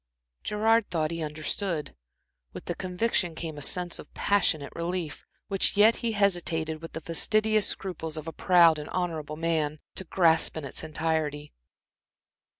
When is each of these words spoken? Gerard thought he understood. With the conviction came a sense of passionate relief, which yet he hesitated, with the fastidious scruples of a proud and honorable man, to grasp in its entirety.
Gerard 0.43 0.89
thought 0.89 1.11
he 1.11 1.21
understood. 1.21 1.95
With 2.53 2.65
the 2.65 2.73
conviction 2.73 3.35
came 3.35 3.55
a 3.55 3.61
sense 3.61 3.99
of 3.99 4.11
passionate 4.15 4.73
relief, 4.75 5.27
which 5.47 5.77
yet 5.77 5.97
he 5.97 6.13
hesitated, 6.13 6.81
with 6.81 6.93
the 6.93 7.01
fastidious 7.01 7.67
scruples 7.67 8.17
of 8.17 8.27
a 8.27 8.33
proud 8.33 8.79
and 8.79 8.89
honorable 8.89 9.37
man, 9.37 9.77
to 9.93 10.03
grasp 10.03 10.57
in 10.57 10.65
its 10.65 10.83
entirety. 10.83 11.53